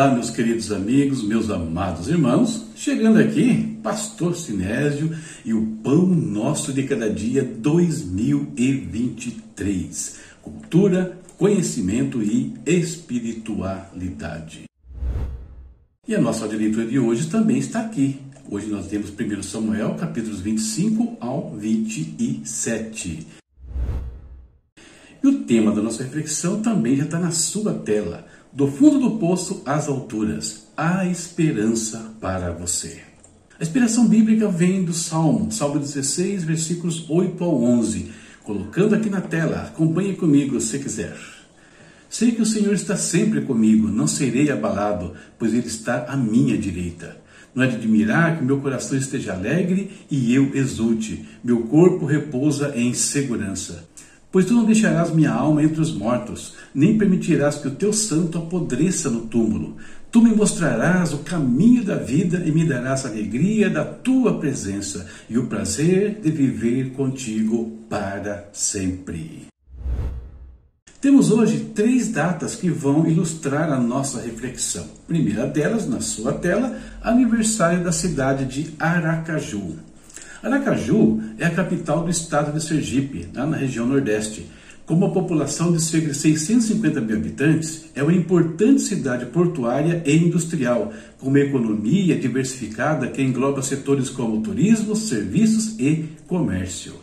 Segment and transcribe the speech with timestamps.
[0.00, 2.64] Olá, meus queridos amigos, meus amados irmãos.
[2.74, 5.14] Chegando aqui, Pastor Sinésio
[5.44, 10.16] e o Pão Nosso de Cada Dia 2023.
[10.40, 14.62] Cultura, conhecimento e espiritualidade.
[16.08, 18.18] E a nossa leitura de hoje também está aqui.
[18.48, 23.26] Hoje nós temos 1 Samuel, capítulos 25 ao 27.
[25.22, 28.26] E o tema da nossa reflexão também já está na sua tela.
[28.52, 33.02] Do fundo do poço às alturas, há esperança para você.
[33.58, 38.10] A inspiração bíblica vem do Salmo, Salmo 16, versículos 8 ao 11.
[38.42, 41.14] Colocando aqui na tela, acompanhe comigo se quiser.
[42.08, 46.56] Sei que o Senhor está sempre comigo, não serei abalado, pois Ele está à minha
[46.56, 47.18] direita.
[47.54, 52.72] Não é de admirar que meu coração esteja alegre e eu exulte, meu corpo repousa
[52.74, 53.89] em segurança.
[54.32, 58.38] Pois tu não deixarás minha alma entre os mortos, nem permitirás que o teu santo
[58.38, 59.76] apodreça no túmulo.
[60.12, 65.06] Tu me mostrarás o caminho da vida e me darás a alegria da tua presença
[65.28, 69.46] e o prazer de viver contigo para sempre.
[71.00, 74.86] Temos hoje três datas que vão ilustrar a nossa reflexão.
[75.08, 79.76] Primeira delas, na sua tela, aniversário da cidade de Aracaju.
[80.42, 84.46] Aracaju é a capital do estado de Sergipe, lá na região Nordeste.
[84.86, 90.16] Com uma população de cerca de 650 mil habitantes, é uma importante cidade portuária e
[90.16, 96.94] industrial, com uma economia diversificada que engloba setores como turismo, serviços e comércio.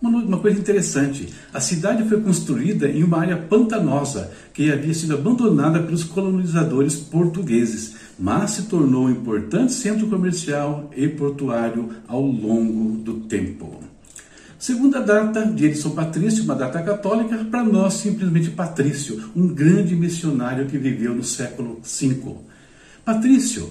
[0.00, 5.82] Uma, coisa interessante: a cidade foi construída em uma área pantanosa que havia sido abandonada
[5.82, 13.20] pelos colonizadores portugueses mas se tornou um importante centro comercial e portuário ao longo do
[13.20, 13.80] tempo.
[14.58, 20.66] Segunda data, de São Patrício, uma data católica, para nós simplesmente Patrício, um grande missionário
[20.66, 22.36] que viveu no século V.
[23.04, 23.68] Patrício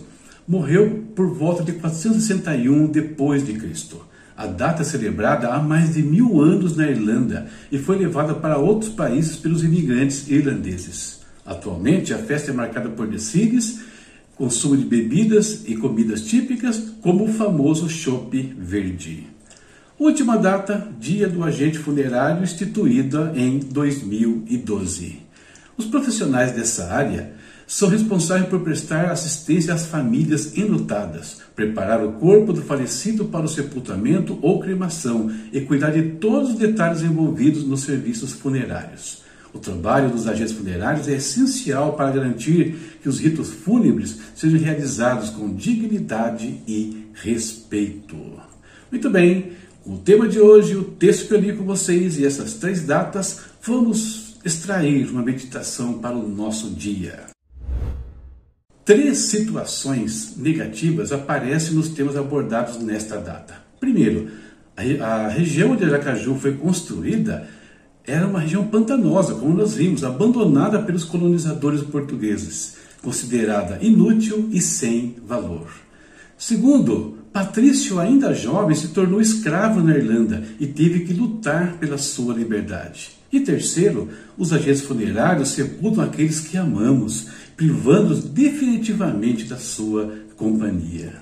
[0.47, 4.05] morreu por volta de 461 depois de Cristo.
[4.35, 8.57] A data é celebrada há mais de mil anos na Irlanda e foi levada para
[8.57, 11.21] outros países pelos imigrantes irlandeses.
[11.45, 13.81] Atualmente, a festa é marcada por desfiles
[14.35, 19.27] consumo de bebidas e comidas típicas, como o famoso chopp verde.
[19.99, 25.19] Última data, dia do agente funerário, instituída em 2012.
[25.77, 27.33] Os profissionais dessa área
[27.67, 33.49] são responsáveis por prestar assistência às famílias enlutadas, preparar o corpo do falecido para o
[33.49, 39.23] sepultamento ou cremação e cuidar de todos os detalhes envolvidos nos serviços funerários.
[39.53, 45.29] O trabalho dos agentes funerários é essencial para garantir que os ritos fúnebres sejam realizados
[45.29, 48.17] com dignidade e respeito.
[48.89, 49.51] Muito bem,
[49.85, 53.41] o tema de hoje, o texto que eu li com vocês e essas três datas,
[53.61, 57.32] vamos extrair uma meditação para o nosso dia.
[58.85, 63.55] Três situações negativas aparecem nos temas abordados nesta data.
[63.79, 64.29] Primeiro,
[65.01, 67.47] a região de Aracaju foi construída
[68.05, 75.15] era uma região pantanosa, como nós vimos, abandonada pelos colonizadores portugueses, considerada inútil e sem
[75.25, 75.67] valor.
[76.37, 82.33] Segundo, Patrício, ainda jovem, se tornou escravo na Irlanda e teve que lutar pela sua
[82.33, 83.11] liberdade.
[83.31, 91.21] E terceiro, os agentes funerários sepultam aqueles que amamos, privando-os definitivamente da sua companhia.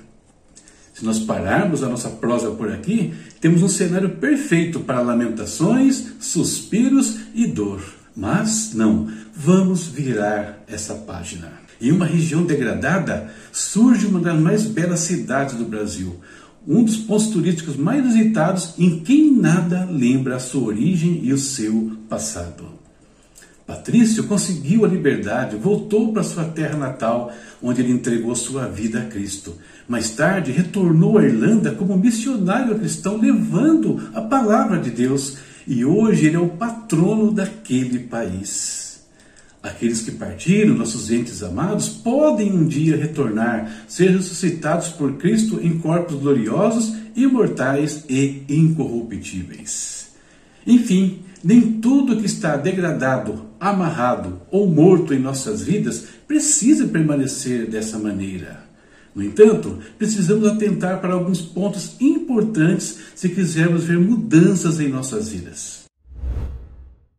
[0.94, 7.18] Se nós pararmos a nossa prosa por aqui, temos um cenário perfeito para lamentações, suspiros
[7.34, 7.81] e dor.
[8.16, 11.53] Mas não, vamos virar essa página.
[11.81, 16.19] Em uma região degradada, surge uma das mais belas cidades do Brasil,
[16.68, 21.38] um dos pontos turísticos mais visitados em quem nada lembra a sua origem e o
[21.38, 22.70] seu passado.
[23.71, 27.31] Patrício conseguiu a liberdade, voltou para sua terra natal,
[27.63, 29.56] onde ele entregou sua vida a Cristo.
[29.88, 36.25] Mais tarde, retornou à Irlanda como missionário cristão, levando a palavra de Deus, e hoje
[36.25, 39.06] ele é o patrono daquele país.
[39.63, 45.79] Aqueles que partiram, nossos entes amados, podem um dia retornar, ser ressuscitados por Cristo em
[45.79, 50.09] corpos gloriosos, imortais e incorruptíveis.
[50.67, 58.00] Enfim, nem tudo que está degradado, amarrado ou morto em nossas vidas precisa permanecer dessa
[58.00, 58.63] maneira.
[59.13, 65.84] No entanto, precisamos atentar para alguns pontos importantes se quisermos ver mudanças em nossas vidas.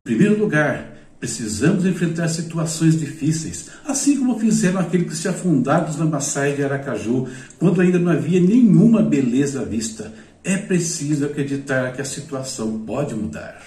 [0.05, 5.97] Em primeiro lugar, precisamos enfrentar situações difíceis, assim como fizeram aqueles que se afundaram nos
[5.97, 7.29] lamaçais de Aracaju,
[7.61, 10.13] quando ainda não havia nenhuma beleza à vista.
[10.43, 13.63] É preciso acreditar que a situação pode mudar.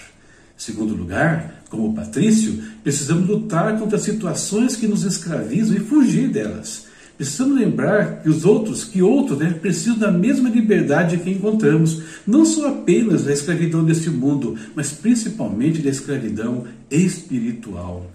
[0.54, 6.86] Segundo lugar, como Patrício, precisamos lutar contra situações que nos escravizam e fugir delas.
[7.16, 12.44] Precisamos lembrar que os outros, que outros, né, precisam da mesma liberdade que encontramos, não
[12.44, 18.10] só apenas da escravidão deste mundo, mas principalmente da escravidão espiritual.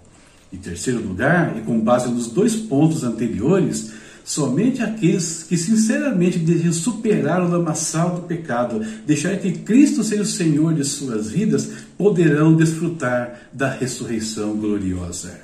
[0.53, 3.91] Em terceiro lugar, e com base nos dois pontos anteriores,
[4.23, 10.25] Somente aqueles que sinceramente desejam superar o lamaçal do pecado, deixar que Cristo seja o
[10.25, 11.69] Senhor de suas vidas,
[12.01, 15.39] poderão desfrutar da ressurreição gloriosa.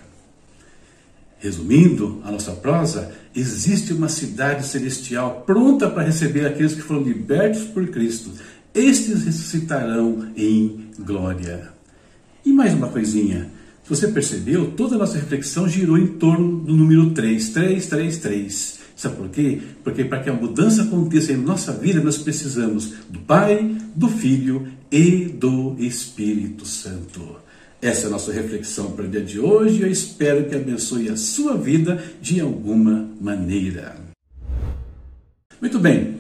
[1.38, 7.66] Resumindo a nossa prosa, existe uma cidade celestial pronta para receber aqueles que foram libertos
[7.66, 8.32] por Cristo.
[8.74, 11.70] Estes ressuscitarão em glória.
[12.44, 13.52] E mais uma coisinha.
[13.84, 18.18] Se você percebeu, toda a nossa reflexão girou em torno do número 3, 3, 3,
[18.18, 18.77] 3.
[18.98, 19.62] Sabe por quê?
[19.84, 24.68] Porque para que a mudança aconteça em nossa vida, nós precisamos do Pai, do Filho
[24.92, 27.36] e do Espírito Santo.
[27.80, 31.16] Essa é a nossa reflexão para o dia de hoje eu espero que abençoe a
[31.16, 33.96] sua vida de alguma maneira.
[35.62, 36.16] Muito bem,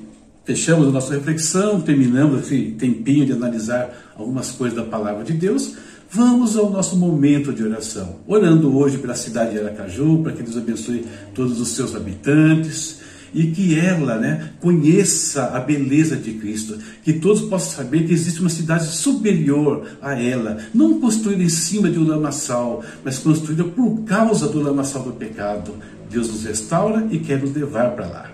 [0.46, 5.76] fechamos a nossa reflexão, terminamos esse tempinho de analisar algumas coisas da palavra de Deus.
[6.10, 10.56] Vamos ao nosso momento de oração, orando hoje pela cidade de Aracaju, para que Deus
[10.56, 11.06] abençoe
[11.36, 13.00] todos os seus habitantes
[13.34, 18.40] e que ela né, conheça a beleza de Cristo, que todos possam saber que existe
[18.40, 24.04] uma cidade superior a ela, não construída em cima de um lamaçal, mas construída por
[24.06, 25.74] causa do lamaçal do pecado.
[26.10, 28.32] Deus nos restaura e quer nos levar para lá.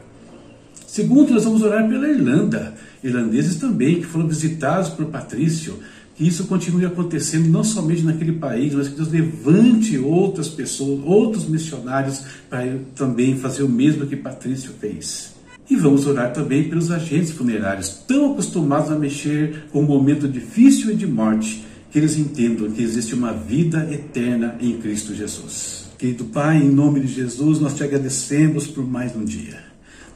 [0.85, 5.79] Segundo, nós vamos orar pela Irlanda, irlandeses também, que foram visitados por Patrício,
[6.15, 11.48] que isso continue acontecendo não somente naquele país, mas que Deus levante outras pessoas, outros
[11.48, 15.33] missionários para também fazer o mesmo que Patrício fez.
[15.69, 20.92] E vamos orar também pelos agentes funerários, tão acostumados a mexer com um momento difícil
[20.92, 25.88] e de morte, que eles entendam que existe uma vida eterna em Cristo Jesus.
[25.98, 29.72] Querido Pai, em nome de Jesus, nós te agradecemos por mais um dia.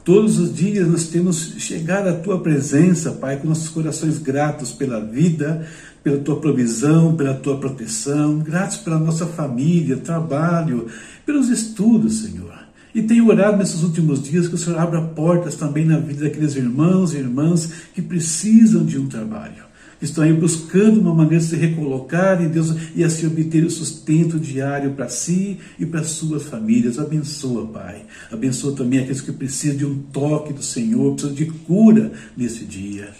[0.08, 5.04] Todos os dias nós temos chegado à tua presença, Pai, com nossos corações gratos pela
[5.04, 5.68] vida,
[6.02, 10.86] pela tua provisão, pela tua proteção, gratos pela nossa família, trabalho,
[11.26, 12.58] pelos estudos, Senhor.
[12.94, 16.56] E tenho orado nesses últimos dias que o Senhor abra portas também na vida daqueles
[16.56, 19.62] irmãos e irmãs que precisam de um trabalho,
[20.00, 24.38] estão aí buscando uma maneira de se recolocar em Deus e assim obter o sustento
[24.38, 26.98] diário para si e para suas famílias.
[26.98, 28.02] Abençoa, Pai.
[28.30, 33.10] Abençoa também aqueles que precisam de um toque do Senhor, precisam de cura nesse dia.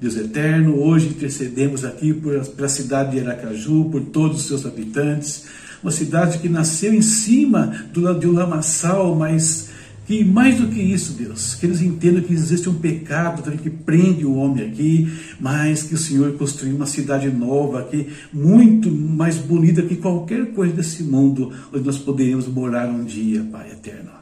[0.00, 5.46] Deus eterno, hoje intercedemos aqui pela cidade de Aracaju, por todos os seus habitantes,
[5.82, 9.70] uma cidade que nasceu em cima do, de um lamaçal, mas
[10.08, 13.68] que mais do que isso, Deus, que eles entendam que existe um pecado também que
[13.68, 15.06] prende o homem aqui,
[15.38, 20.72] mas que o Senhor construiu uma cidade nova aqui, muito mais bonita que qualquer coisa
[20.72, 24.12] desse mundo, onde nós poderíamos morar um dia, Pai eterno.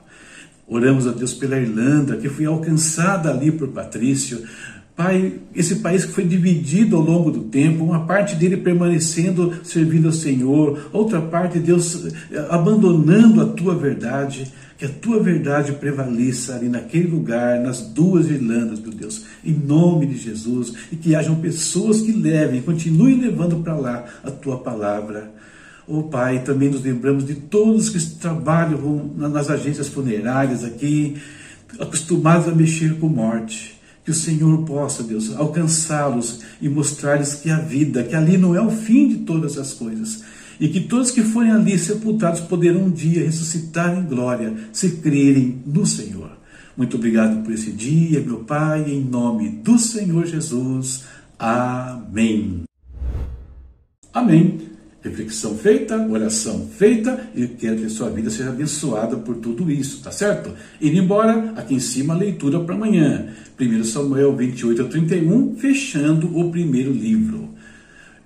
[0.67, 4.43] Oramos a Deus pela Irlanda, que foi alcançada ali por Patrício,
[4.97, 10.07] Pai, esse país que foi dividido ao longo do tempo, uma parte dele permanecendo servindo
[10.07, 16.55] ao Senhor, outra parte Deus eh, abandonando a tua verdade, que a tua verdade prevaleça
[16.55, 21.37] ali naquele lugar, nas duas Irlandas, meu Deus, em nome de Jesus, e que hajam
[21.37, 25.31] pessoas que levem, continuem levando para lá a tua palavra.
[25.87, 31.17] Oh Pai, também nos lembramos de todos que trabalham nas agências funerárias aqui,
[31.79, 33.76] acostumados a mexer com morte
[34.07, 38.61] que o Senhor possa, Deus, alcançá-los e mostrar-lhes que a vida, que ali não é
[38.61, 40.23] o fim de todas as coisas,
[40.61, 45.61] e que todos que forem ali sepultados poderão um dia ressuscitar em glória, se crerem
[45.67, 46.31] no Senhor.
[46.77, 51.03] Muito obrigado por esse dia, meu Pai, em nome do Senhor Jesus.
[51.37, 52.63] Amém.
[54.15, 54.76] Amém.
[55.07, 60.11] Reflexão feita, oração feita, e quero que sua vida seja abençoada por tudo isso, tá
[60.11, 60.53] certo?
[60.83, 63.29] Indo embora, aqui em cima a leitura para amanhã.
[63.59, 67.51] 1 Samuel 28 a 31, fechando o primeiro livro.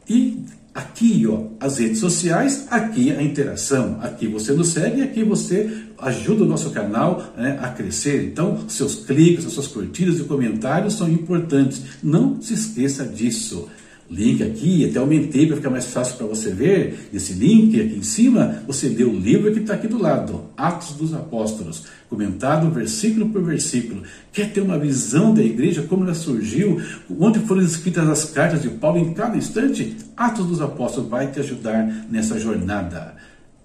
[0.08, 0.42] E
[0.74, 6.44] aqui, ó, as redes sociais, aqui a interação, aqui você nos segue, aqui você ajuda
[6.44, 8.24] o nosso canal né, a crescer.
[8.24, 11.82] Então, seus cliques, suas curtidas e comentários são importantes.
[12.02, 13.68] Não se esqueça disso
[14.10, 17.08] link aqui, até aumentei para ficar mais fácil para você ver.
[17.14, 20.94] Esse link aqui em cima, você lê o livro que está aqui do lado, Atos
[20.94, 24.02] dos Apóstolos, comentado versículo por versículo.
[24.32, 26.80] Quer ter uma visão da igreja, como ela surgiu,
[27.18, 29.96] onde foram escritas as cartas de Paulo em cada instante?
[30.16, 33.14] Atos dos Apóstolos vai te ajudar nessa jornada.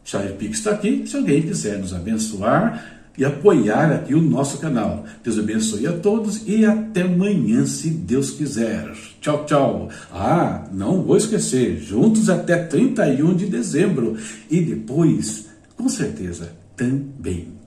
[0.04, 5.06] Chave Pix está aqui, se alguém quiser nos abençoar, e apoiar aqui o nosso canal.
[5.24, 8.92] Deus abençoe a todos e até amanhã, se Deus quiser.
[9.22, 9.90] Tchau, tchau.
[10.12, 14.18] Ah, não vou esquecer, juntos até 31 de dezembro
[14.50, 17.65] e depois, com certeza, também.